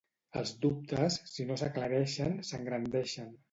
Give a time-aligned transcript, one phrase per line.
[0.39, 3.33] Els dubtes, si no s'aclareixen, s'engrandeixen.